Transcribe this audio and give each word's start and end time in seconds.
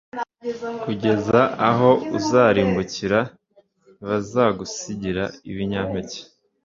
kugeza 0.83 1.39
aho 1.69 1.89
uzarimbukira.+ 2.17 3.19
ntibazagusigira 3.97 5.23
ibinyampeke 5.51 6.19